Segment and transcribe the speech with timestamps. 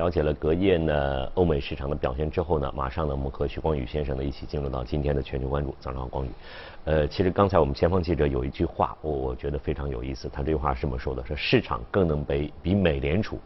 [0.00, 5.74] 了解了隔夜呢欧美市场的表现之后呢，马上呢我们和徐光宇先生呢一起进入到今天的全球关注。
[5.78, 6.30] 早上好，光宇。
[6.86, 10.26] 呃，其实刚才我们前方记者有一句话，我我觉得非常有意思。
[10.32, 13.38] 他这句话是这么说的：说市场更能被比美联储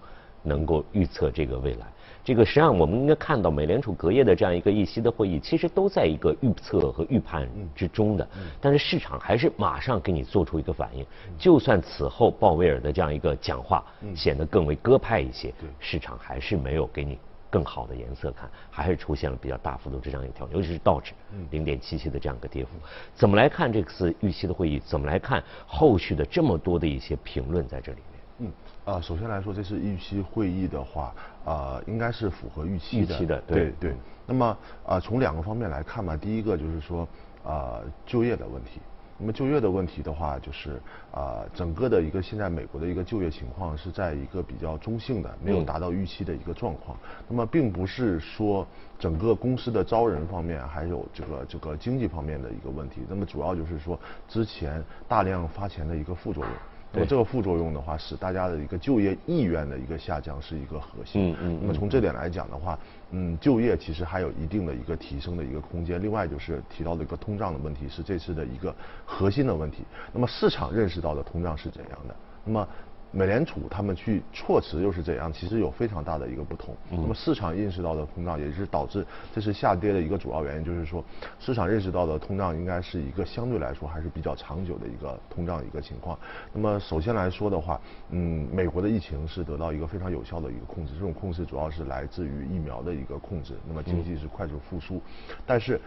[0.44, 1.86] 能够预测这个未来。
[2.22, 8.26] 这个实际上我们应该看到，美联储隔夜的这样一个议息的会议，其实都在一个预测和预判之中的。
[8.62, 11.04] 但是市场还是马上给你做出一个反应，
[11.38, 17.18] 就算此后鲍威尔的这样一个讲话显得更为鸽派一些，市场还是没有给你
[17.50, 21.12] 更好的颜色看，还是出现了比较大幅度这样一个调整，尤其是道指
[21.50, 22.70] 零点七七的这样一个跌幅。
[23.14, 24.78] 怎么来看这次预期的会议？
[24.78, 28.13] 怎么来看后续的这么多的一些评论在这里面？
[28.38, 28.52] 嗯，
[28.84, 31.14] 啊，首先来说，这次预期会议的话。
[31.44, 33.94] 啊，应该是符合预期的，的对对。
[34.24, 37.06] 那么啊，从两个方面来看吧，第一个就是说
[37.44, 38.80] 啊，就业的问题。
[39.18, 40.80] 那么就业的问题的话，就是
[41.12, 46.96] 啊，整个的一个现在美国的一个就业情况是在一个比较中性的，没有达到预期的一个状况。
[47.28, 48.66] 那么并不是说
[48.98, 53.02] 整个公司的招人方面还有这个这个经济方面的一个问题。
[53.06, 56.52] 那么主要就是说之前大量发钱的一个副作用。
[56.94, 61.32] 那么这个副作用的话，使大家的一个就业意愿的一个下降是一个核心。
[61.32, 61.58] 嗯嗯。
[61.60, 62.78] 那么从这点来讲的话，
[63.10, 66.00] 嗯，就业其实还有一定的一个提升的一个空间。
[66.02, 69.84] 另外就是提到的一个通胀的问题，是这次的一个核心的问题。
[70.12, 72.14] 那么市场认识到的通胀是怎样的？
[72.44, 72.68] 那么。
[73.16, 75.32] 美联储他们去措辞又是怎样？
[75.32, 76.74] 其实有非常大的一个不同。
[76.90, 81.02] 那么市场认识到的通胀，也是导致这是下跌的一个主要原因，就是说
[81.38, 86.18] 市场认识到的通胀应该是一个相对来说还是比较长久的一个通胀一个情况。
[86.52, 93.54] 那么首先来说的话，嗯，美国的疫情是得到一个非常有效的一个控制，这种控制主要是来自于疫苗的一个控制。
[93.64, 95.00] 那么经济是快速复苏，
[95.46, 95.80] 但是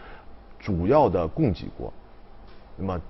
[0.58, 1.92] 主要的供给国，
[2.74, 3.00] 那么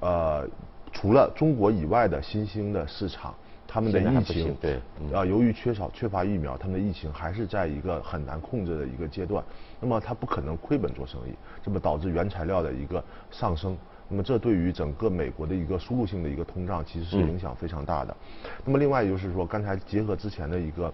[0.00, 0.46] 呃
[0.92, 3.34] 除了中国以外的新兴的市场。
[3.72, 4.74] 他们的疫情对
[5.14, 9.42] 啊，由于缺少缺乏疫苗，他们的疫情还是在一个很难控制的一个阶段。
[9.80, 13.74] 那么他不可能亏本做生意，这么导致原材料的一个上升。
[14.10, 18.14] 那么这对于整个美国的一个输入性的一个通胀，其实是影响非常大的。
[18.62, 20.92] 那么另外就是说，刚才结合之前的一个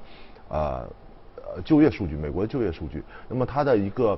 [0.49, 0.88] 呃
[1.34, 4.17] 呃就业数据，美国的就业数据，那么它的一个。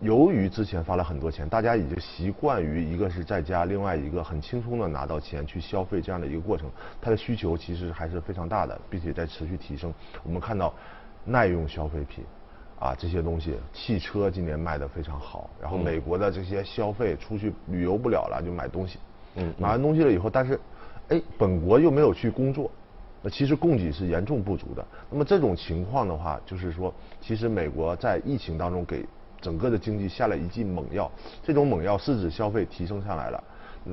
[0.00, 6.70] 由于之前发了很多钱，大家已经习惯于一个是在家，另外一个很轻松的拿到钱去消费这样的一个过程，
[7.02, 9.92] 它的需求其实还是非常大的，并且在持续提升。
[10.24, 10.72] 我们看到
[11.26, 12.24] 耐用消费品
[12.78, 18.98] 啊这些东西，汽车今年卖的非常好，然后美国的这些消费出去旅游不了了，就买东西，
[19.34, 20.58] 嗯，买完东西了以后，但是
[21.08, 22.70] 哎本国又没有去工作，
[23.20, 24.82] 那其实供给是严重不足的。
[25.10, 26.90] 那么这种情况的话，就是说
[27.20, 29.04] 其实美国在疫情当中给
[29.40, 31.10] 整个的经济下了一剂猛药，
[31.42, 33.42] 这种猛药是指消费提升上来了，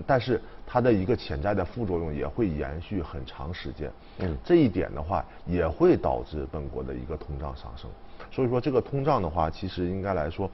[0.05, 3.91] 但是它的一个潜在的副作用也会延续很长时间。
[4.19, 7.89] 嗯，这一点的话也会导致本国的一个通胀上升。
[8.31, 10.49] 所以说这个通胀的话，其实应该来说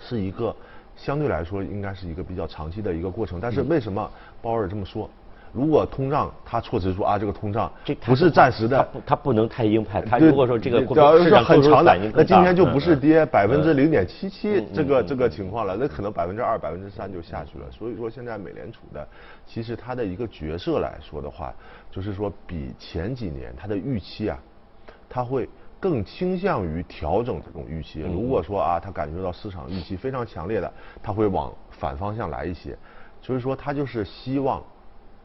[0.00, 0.54] 是一个
[0.96, 3.38] 相对来说应该是一个比较长期的一个过程。
[3.40, 4.10] 但是为什么
[4.40, 5.10] 鲍尔这么说？
[5.58, 7.68] 如果通胀，他措辞说啊，这个通胀
[8.04, 10.00] 不是暂时的，他不能太鹰派。
[10.00, 10.78] 他如果说这个
[11.18, 17.64] 市场很长的，那今天就不是跌百分之零点七七这个这个情况了，那可能百分之二、百分之三就下去了。
[17.72, 19.04] 所以说现在美联储的，
[19.48, 21.52] 其实它的一个角色来说的话，
[21.90, 24.38] 就是说比前几年它的预期啊，
[25.08, 25.48] 它会
[25.80, 28.02] 更倾向于调整这种预期。
[28.02, 32.78] 如果说啊，他感觉到市场预期非常强烈的，他会往反方向来一些。
[33.20, 34.62] 所以说他就是希望。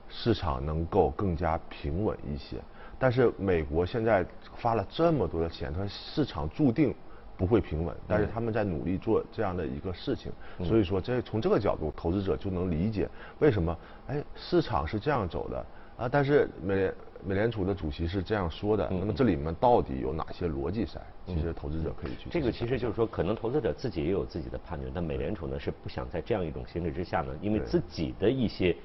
[0.10, 2.58] 市场能够更加平稳一些，
[3.00, 4.26] 但是美国现在
[4.58, 6.94] 发了这么多的钱，它市场注定
[7.36, 7.96] 不会平稳。
[8.08, 10.32] 但是他们在努力做这样的一个事情，
[10.64, 13.10] 所以说这从这个角度，投资者就能理解
[13.40, 13.76] 为什么
[14.08, 15.66] 哎市场是这样走的
[15.98, 16.08] 啊。
[16.08, 16.92] 但是美
[17.26, 21.02] 美联储的主席是这样说的，那么这里面到底有哪些逻辑在？
[21.26, 22.30] 其实投资者可以去。
[22.30, 28.76] 这个其实就是说，可能投资者自己也有自己的判断，但美联储呢是不想在这样一种形势之下呢，因为自己的一些。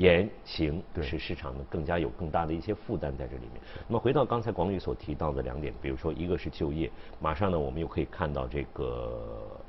[0.00, 3.60] 言行使市场呢更加有更大的一些负担在这里面。
[3.86, 6.90] 那么回到刚才广宇所提到的两点，比如说一个是就业，
[7.20, 9.60] 马上呢我们又可以看到这个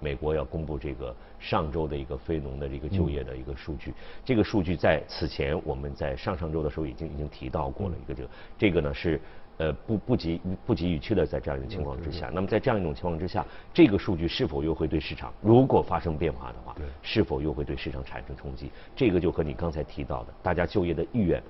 [0.00, 3.94] 美国要公布这个上周的一个非农的这个就业的一个数据。
[4.24, 9.20] 这个数据在此前我们在上上周的时候已经已经提到过了一个这个，这个呢是。
[9.60, 13.44] 呃，不不及不及预期的，在这样一种情况之下，那么在这样一种情况之下，
[13.74, 18.70] 这个数据是否又会对市场，如果发生变化的话，是否又会对市场产生冲击？
[18.96, 21.42] 这个就和你刚才提到的，大家就业的意愿，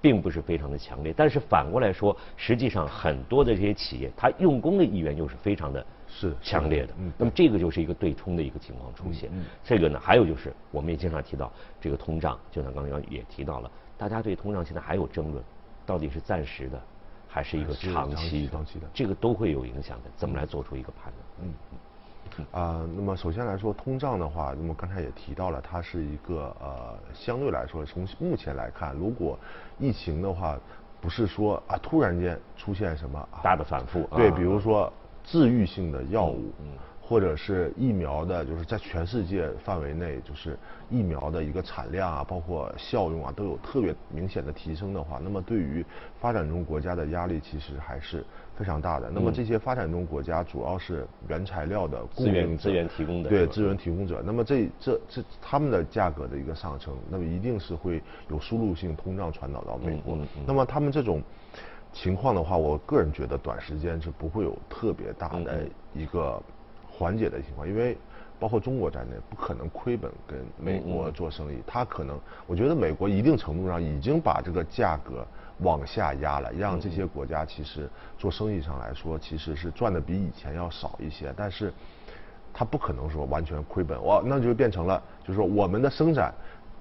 [0.00, 1.12] 并不是非常的强烈。
[1.14, 6.94] 但是反过来说，实际上很多的这些企业，它用工的意愿又是非常的是强烈的。
[7.16, 9.30] 那么这个就是一个对冲的一个情况出现。
[9.62, 15.44] 这个呢，还有就是我们也经常提到这个通胀，就像刚刚也提到了，大家对通胀现在还有争论，
[15.86, 16.80] 到底是暂时的。
[17.30, 20.10] 还是一个长期长期的，这个都会有影响的。
[20.16, 21.50] 怎么来做出一个判断？
[22.40, 29.38] 嗯，啊，那么首先来说，通胀的话，那么刚才也提到了，它是一个呃，相对来说，从目前来看，如果
[29.78, 30.58] 疫情的话，
[31.02, 34.90] 不是说啊突然间出现什么大的反复，对，比如说
[35.30, 36.52] 治愈性的药物。
[37.00, 40.58] 或者是疫苗的，就是在全世界范围内，就是
[40.90, 45.82] 疫苗的一个产量啊，包括效用啊，都有特别明显的提升的话，那么对于
[46.20, 48.22] 发展中国家的压力其实还是
[48.58, 49.10] 非常大的。
[49.10, 60.18] 那么这些发展中国家主要是原材料的供应资源提供的对资源提供者，那么这这这他们的价格的一个上升，那么一定是会有输入性通胀传导到美国。
[60.46, 61.22] 那么他们这种
[61.92, 65.64] 情况的话，我个人觉得短时间是不会有特别大的
[65.94, 66.42] 一个。
[66.90, 67.96] 缓解的情况，因为
[68.40, 71.62] 包括中国在内，不可能亏本跟美国做生意。
[71.64, 75.24] 他可能，我觉得美国一定程度上已经把这个价格
[75.60, 77.88] 往下压了，让这些国家其实
[78.18, 81.32] 做生意上来说，其实是赚的比以前要少一些。
[81.36, 81.72] 但是，
[82.52, 86.34] 他不可能说完全亏本，哇，那就变成了，就是说我们的生产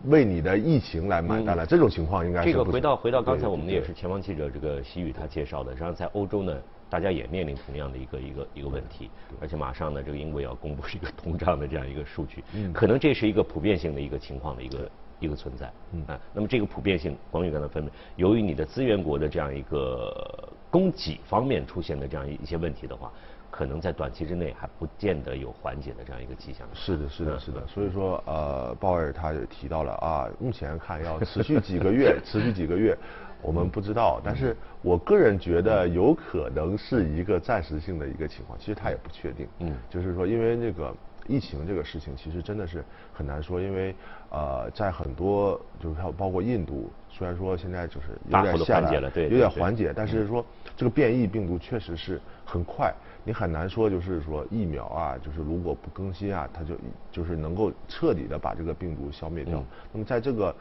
[0.05, 1.65] 为你的疫情来买单了。
[1.65, 6.55] 这种情况应该是这个回到回到刚才我们也是前方记者这个西宇他介绍的，实际上在欧洲呢。
[6.89, 9.09] 大家也面临同样的一个一个一个问题，
[9.41, 12.41] 而且马上呢，这个英国也要公布一个通胀的这样一个数据，
[12.73, 14.89] 可能这是一个普遍性的一个情况的一个
[15.19, 15.65] 一个存在，
[16.07, 23.11] 啊，那么这个普遍性，广宇刚才分明，由于你的资源国的这样一个供给方面出现的这样一些问题的话。
[23.49, 26.67] 可能在短期之内还不见得有缓解的这样一个迹象。
[26.73, 27.65] 是的，是的，是的。
[27.65, 32.95] 所以说，呃，鲍尔他也提到了啊， 目前看要持续几个月， 持续几个月，
[33.41, 34.21] 我们不知道。
[34.23, 39.47] 但是我个人觉得有可能是一个暂时性的一个情况，其实他也不确定。
[39.59, 39.75] 嗯。
[39.89, 40.93] 就是说，因为那个
[41.27, 42.83] 疫情这个事情，其实真的是
[43.13, 43.93] 很难说，因为
[44.29, 50.45] 呃，在很多就是包括印度，虽然说现在就是有点缓解了，对，有点缓解，但是说
[50.75, 52.93] 这个变异病毒确实是很快。
[53.23, 56.75] 你很难说，就是说疫苗啊，就是如果不更新啊，它就
[57.11, 59.61] 就是能够彻底的把这个病毒消灭掉。
[59.91, 60.55] 那么在这个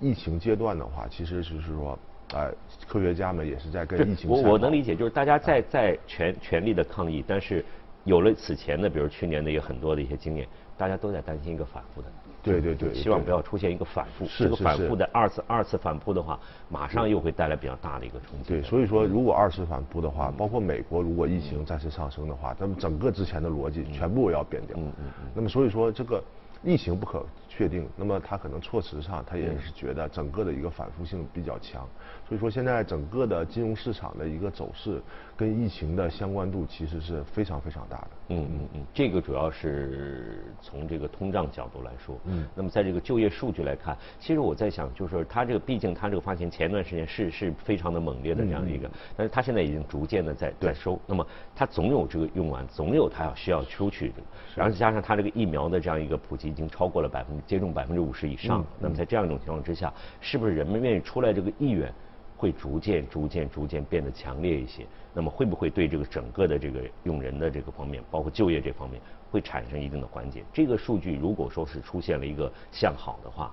[0.00, 1.96] 疫情阶段的话，其实就是说，
[2.32, 2.52] 呃，
[2.88, 4.28] 科学家们也是在跟疫情。
[4.28, 7.64] 我我能理解，就是大家在在全全力的抗疫，但是
[8.10, 10.44] 有了此前的，比如去年的有很多的一些经验，
[10.76, 12.08] 大家都在担心一个反复的。
[12.42, 14.26] 对对对，希望不要出现一个反复。
[14.36, 18.48] 这个反复的二次二次反扑的话，马上又会带来比较大的一个冲击。
[18.48, 24.76] 对，所以说如果二次反扑的话，包括美国如果疫情再次上升的话，那么整个之前的逻辑全部要变掉。
[24.76, 25.30] 嗯嗯嗯。
[25.34, 26.20] 那么所以说这个
[26.64, 27.24] 疫情不可
[27.60, 31.86] 确定，那么他可能措辞上他也是觉得整个的一个反复性比较强。
[32.26, 34.98] 所以说现在整个的金融市场的一个走势
[35.36, 38.10] 跟疫情的相关度其实是非常非常大的。
[38.28, 42.16] 嗯嗯嗯，这个主要是从这个通胀角度来说。
[42.24, 42.46] 嗯。
[42.54, 50.98] 那么在这个就业数据来看，其实我在想，就是他这个毕竟他这个发行前段时间是是非常的猛烈的这样一个，但是它现在已经逐渐的在在收。
[51.06, 54.14] 那么它总有这个用完，总有它要需要出去的。
[54.54, 58.64] 然后加上它这个疫苗的这样一个普及已经超过了百分接种百分之五十以上。
[58.78, 61.92] 那么在这样一种情况之下，是不是人们愿意出来这个意愿
[62.36, 64.86] 会逐渐逐渐逐渐变得强烈一些？
[65.12, 69.02] 那么会不会对这个整个的这个用人的这个方面，包括就业这方面，
[69.32, 70.44] 会产生一定的缓解？
[70.52, 73.52] 这个数据如果说是出现了一个向好的话，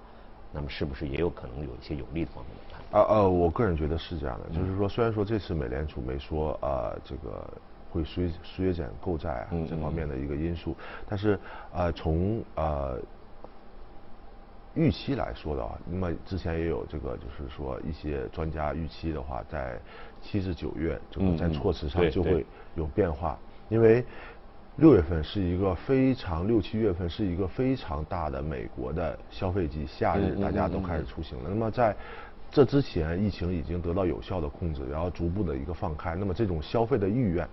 [0.53, 7.45] 那么是不是也有可能有一些有利的方面的判啊呃，我个人觉得是这样的，就是说虽然说这次美联储没说呃这个
[7.91, 10.75] 会削削减购债啊这方面的一个因素，
[11.09, 11.39] 但是
[11.73, 12.99] 呃从呃
[14.77, 19.79] 预期来说的话，那么之前也有这个就是说一些专家预期的话在。
[20.19, 22.43] 七至九月，就在措辞上就会
[22.75, 23.37] 有变化，
[23.69, 24.03] 因为
[24.77, 31.49] 六月份是一个非常六七月份是一个非常大的美国的消费季，夏日大家都开始出行了。
[31.49, 31.95] 那么在
[32.51, 37.47] 这之前，疫情已经得到有效的控制，然后逐步的一个放开，那么这种消费的意愿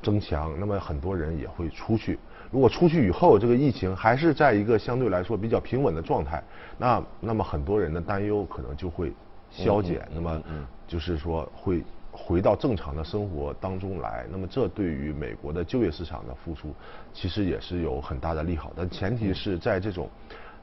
[0.00, 2.18] 增强，那么很多人也会出去。
[2.50, 6.42] 如果出去以后，这个疫情还是在一个相对来说比较平稳的状态，
[6.78, 9.12] 那那么很多人的担忧可能就会
[9.50, 10.06] 消减。
[10.14, 10.42] 那么。
[10.90, 16.74] 就是说会回到正常的生活当中来，那么这对于美国的就业市场的复苏，
[17.12, 18.72] 其实也是有很大的利好。
[18.74, 20.10] 但前提是在这种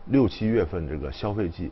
[0.08, 1.72] 六七月份这个消费季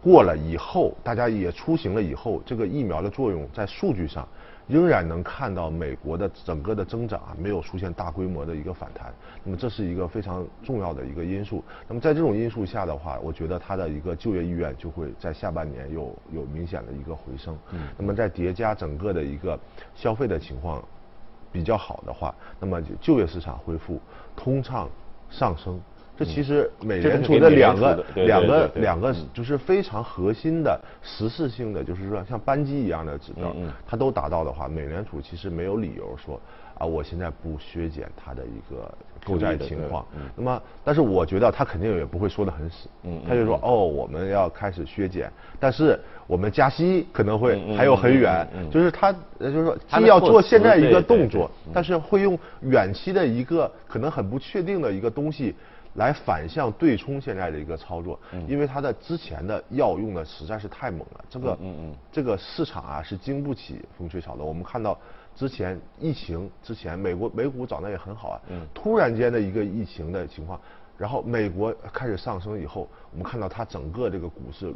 [0.00, 4.24] 过了以后，大家也出行了以后，这个疫苗的作用在数据上。
[4.68, 11.64] 仍然能看到美国的整个的增长啊，没有出现大规模的一个反弹，那么这是一个非常重要的一个因素。
[11.88, 17.58] 那么在这种因素下的话，我觉得它的一个就业意愿就会在下半年有有明显的一个回升。
[17.72, 17.88] 嗯。
[17.96, 19.58] 那么在叠加整个的一个
[19.94, 20.84] 消费的情况
[21.50, 23.98] 比较好的话，那么就业市场恢复，
[24.36, 24.88] 通畅
[25.30, 25.80] 上升，
[26.18, 33.54] 这其实美联储的两个两个两个就是非常核心的实质性的，就是说像扳机一样的指标，
[33.86, 36.40] 它都达到的话，美联储其实没有理由说
[36.76, 38.92] 啊，我现在不削减它的一个
[39.24, 40.04] 购债情况。
[40.34, 42.88] 那么，但是我觉得他肯定也不会说的很死，
[43.28, 55.54] 他就说哦，我们要开始削减，但是我们加息可能会还有很远，就是他就是说既要做现在一个动作，但是会用远期的一个可能很不确定的一个东西。
[55.94, 61.58] 来反向对冲现在的一个操作，因为它的之前的药用的实在是太猛了，这个
[62.12, 64.46] 这个市场啊是经不起风吹草动。
[64.46, 64.96] 我们看到
[65.34, 68.40] 之前疫情之前，美国美股涨得也很好啊，
[68.72, 70.60] 突然间的一个疫情的情况，
[70.96, 74.72] 然后美国开始上升以后，我们看到它整个这个股市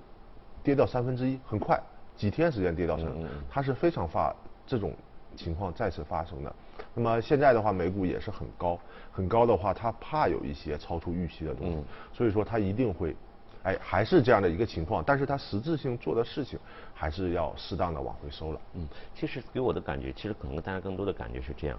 [0.62, 1.80] 跌掉三分之一，很快
[2.16, 3.06] 几天时间跌掉三，
[3.50, 4.34] 它是非常发
[4.66, 4.92] 这种
[5.36, 6.54] 情况再次发生的。
[6.94, 8.78] 那么现在的话，美股也是很高，
[9.10, 13.14] 很高的话，它怕有一些超出预期的东西，所以说它一定会，
[13.62, 16.58] 哎，还是这样的一个情况，但是它实质性做的事情
[16.92, 18.60] 还是要适当的往回收了。
[18.74, 21.78] 嗯，其实给我的感觉，其实可能大家更多的感觉是这样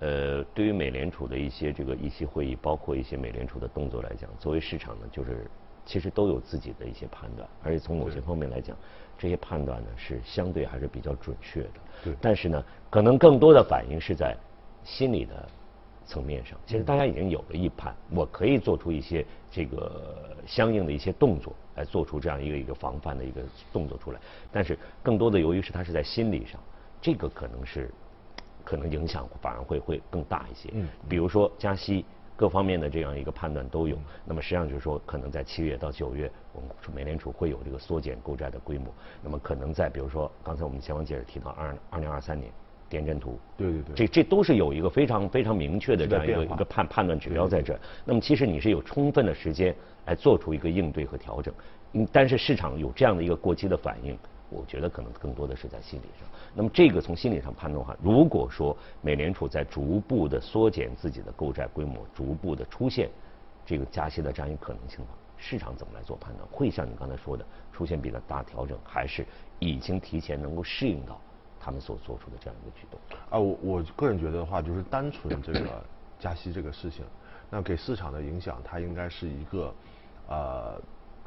[0.00, 5.50] 的，呃，对于美联储的一些这个议息会议，包括一些美联储的动作来讲，作为市场呢，就是
[5.84, 8.76] 其实都有自己的一些判断，而且从某些方面来讲，
[9.18, 11.70] 这些判断呢是相对还是比较准确的。
[12.04, 12.14] 对。
[12.20, 14.36] 但是呢，可能更多的反应是在。
[14.84, 15.48] 心理的
[16.04, 23.40] 层面上，其实大家已经有了一判，我可以做出一些这个相应的一些动作，来做出这样一个一个防范的一个
[23.72, 24.18] 动作出来。
[24.50, 26.60] 但是更多的由于是它是在心理上，
[27.00, 27.94] 这个可能是
[28.64, 30.68] 可能影响反而会会更大一些。
[30.72, 30.88] 嗯。
[31.08, 32.04] 比如说加息
[32.36, 38.86] 各方面的这样一个判断都有，那么实际上就是说，可能在七月到九月，我们美联储会有这个缩减购债的规模。
[39.22, 42.52] 那么可能在比如说刚才我们前方记者提到二二零二三年。
[42.88, 47.74] 点阵图，对对对，这这都是有一个非常非常明确的这样一个一个判判断指标在这。
[48.04, 49.74] 那么其实你是有充分的时间
[50.04, 51.54] 来做出一个应对和调整。
[51.94, 54.14] 嗯，但是市场有这样的一个过激的反应，
[54.52, 56.28] 我觉得可能更多的是在心理上。
[56.54, 63.08] 那么这个从心理上判断的话，如果说美联储在逐步的缩减自己的购债规模，逐步的出现
[63.64, 66.46] 这个加息的这样一个可能性的话，市场怎么来做判断？
[66.50, 69.26] 会像你刚才说的出现比较大调整，还是
[69.58, 71.18] 已经提前能够适应到？
[71.64, 72.98] 他们所做出的这样一个举动
[73.30, 75.84] 啊，我我个人觉得的话，就是单纯这个
[76.18, 77.04] 加息这个事情，
[77.48, 79.72] 那给市场的影响，它应该是一个
[80.28, 80.71] 呃，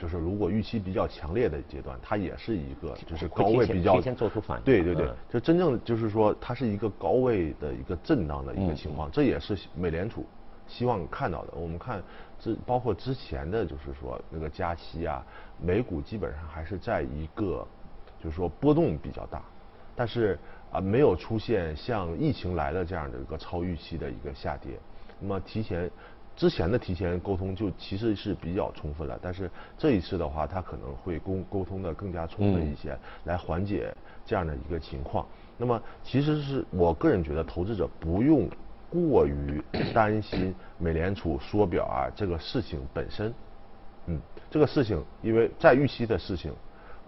[0.05, 10.23] 就是如果预期比较强烈的阶段，它也是一个就是高位比较提前做出反应，对对对，就真正就是说它是一个高位的一个震荡的一个情况，这也是美联储
[10.67, 11.53] 希望看到的。
[11.55, 12.03] 我们看
[12.39, 15.25] 之包括之前的就是说那个加息啊，
[15.59, 17.67] 美股基本上还是在一个
[18.23, 19.41] 就是说波动比较大。
[19.95, 20.37] 但是
[20.71, 24.73] 啊，没有出现像疫情来了这样的一个超预期的一个下跌。
[25.19, 25.89] 那么提前
[26.35, 33.93] 之前的提前沟通就其实是比较充分了，但是这一次的话，他可能会沟沟通的更加充分一些，来缓解
[34.25, 35.25] 这样的一个情况。
[35.57, 38.49] 那么其实是我个人觉得，投资者不用
[38.89, 39.63] 过于
[39.93, 43.33] 担心美联储缩表啊这个事情本身。
[44.07, 46.53] 嗯，这个事情因为在预期的事情。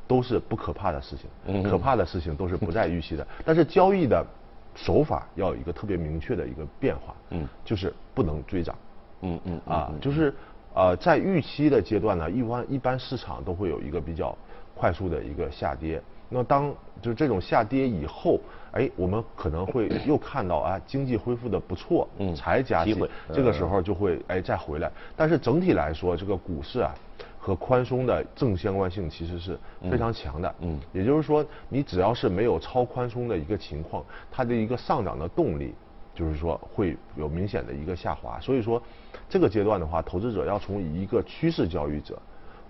[0.09, 3.27] 都是不可怕的事情，可怕的事情都是不在预期的。
[3.43, 4.25] 但是交易的
[4.73, 8.73] 手法要有一个特别明确的一个变化，嗯，就是不能追涨，
[9.21, 10.33] 嗯嗯啊，就是
[10.73, 14.37] 呃在预期的阶段呢，一般一般市场都会有一个比较
[14.75, 16.01] 快速的一个下跌。
[16.29, 18.39] 那当就是这种下跌以后，
[18.71, 22.93] 哎，我们可能会又看到啊经济恢复的不错，嗯，才加息，
[23.31, 24.91] 这个时候就会哎再回来。
[25.15, 26.93] 但是整体来说，这个股市啊。
[27.39, 29.57] 和宽松的正相关性其实是
[29.89, 35.73] 非常强的，嗯，也就是说，你只要是没有超宽松的一个情况，它的一个上涨的动力，
[36.17, 38.39] 就是说会有明显的一个下滑。
[38.39, 38.81] 所以说，
[39.29, 42.19] 这个阶段的话，投资者要从一个趋势交易者，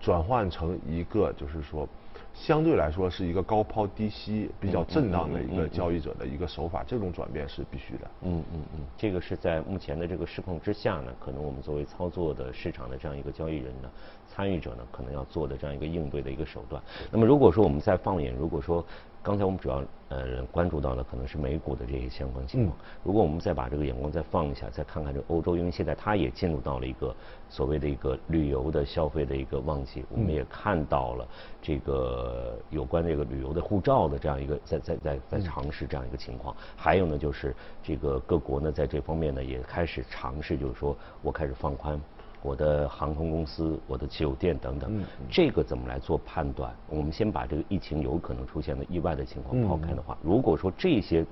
[0.01, 1.88] 转换成一个就是说。
[2.34, 8.08] 相对来说是一个高抛低吸、比较震荡的一个交易者的一个手法，这种转变是必须的。
[8.22, 13.89] 嗯嗯嗯，这个是在目前的这个市况之下呢，可能我们作为操作的市场的这样一个交易人呢，
[14.27, 16.80] 参与者呢，可能要做的这样一个应对的一个手段。
[17.12, 18.86] 那么如果说我们再放眼，如果说。
[19.28, 22.78] 刚才我们主要呃关注到了可能是美股的这些相关情况。
[23.04, 27.14] 如果我们再把这个眼光再放一下，再看看这个欧洲，因为现在它也进入到了一个
[27.50, 31.28] 所谓的一个旅游的消费的一个旺季，我们也看到了
[31.62, 36.56] 这个有关这个旅游的护照的这样一个在在在在尝试这样一个情况。
[36.78, 37.54] 还有呢，就是
[37.84, 42.00] 这个各国呢在这方面呢也开始尝试，就是说我开始放宽。
[42.41, 46.74] 我的航空公司、我的酒店等等，这个怎么来做判断？
[46.89, 51.25] 我们先把这个疫情有可能出现的意外的情况抛开的话，如果说这些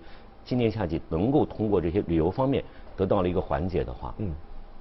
[0.44, 2.64] 今年夏季能够通过这些旅游方面
[2.98, 4.14] 得到了一个缓解的话，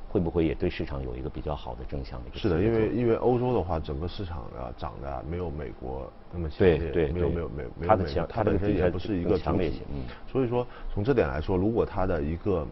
[0.08, 2.30] 会不会也对市场有一个比较好的正向的？
[2.34, 12.68] 是的，因为因为欧洲的话，整个市场啊涨的没有美国那么强烈，对没有没有没有它的强，它本身也不是一个强烈性，嗯，所以说从这点来说，如果它的一个嗯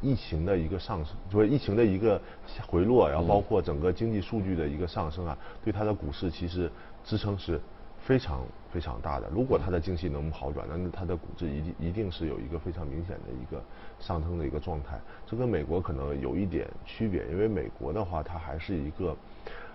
[0.00, 2.20] 疫情的一个上升，就是疫情的一个
[2.66, 6.70] 回落，然后包括整个经济数据的一个上升啊，对它的股市其实
[7.04, 7.60] 支撑是。
[7.98, 13.60] 非常非常大的，如果它的经济能好转，那它的股市一定一定是有一个非常明显的一个
[13.98, 14.96] 上升的一个状态。
[15.26, 19.16] 这跟美国可能有一点区别，因为美国的话，它还是一个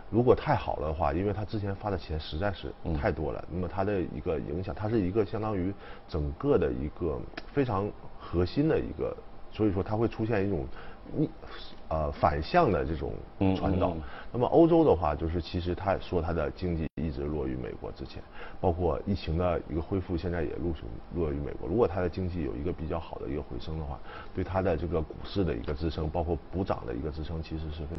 [0.09, 5.73] 如果太好了的话，因为它之前发的钱实在是太多了，那么它的一个影响，它是一个相当于
[6.07, 7.19] 整个的一个
[7.51, 9.13] 非常核心的一个，
[9.51, 10.65] 所以说它会出现一种
[11.15, 11.29] 逆
[11.89, 13.13] 呃反向的这种
[13.55, 13.95] 传导。
[14.31, 16.87] 那么欧洲的话，就是其实它说它的经济。
[17.01, 18.23] 一直落于美国之前，
[18.61, 21.67] 包括疫情的一个恢复，现在也陆续落于美国。
[21.67, 23.99] 如果它的经济有一个比较好的一个回升的话，
[24.33, 27.97] 对它的这个股市的一个支撑，包括补涨的一个支撑，其实是非。